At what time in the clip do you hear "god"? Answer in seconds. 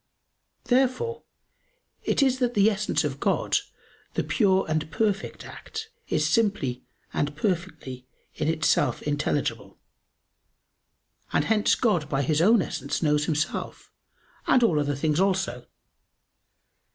3.19-3.57, 11.75-12.09